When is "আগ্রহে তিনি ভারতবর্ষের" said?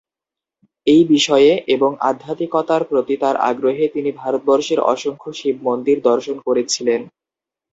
3.49-4.79